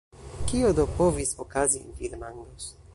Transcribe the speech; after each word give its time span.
Kio 0.51 0.71
do 0.79 0.85
povis 1.01 1.35
okazi, 1.47 1.85
vi 2.01 2.15
demandos. 2.17 2.71